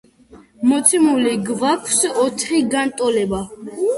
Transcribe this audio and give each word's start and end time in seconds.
მოცემული 0.71 1.33
გვაქვს 1.51 2.01
ოთხი 2.23 2.61
განტოლება. 2.75 3.45